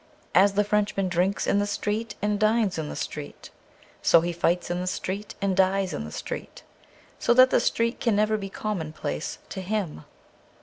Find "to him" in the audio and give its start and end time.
9.49-10.05